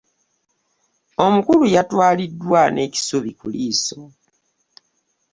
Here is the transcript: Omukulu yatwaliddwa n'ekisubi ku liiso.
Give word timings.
Omukulu 1.25 1.65
yatwaliddwa 1.75 2.61
n'ekisubi 2.69 3.31
ku 3.39 3.45
liiso. 3.53 3.99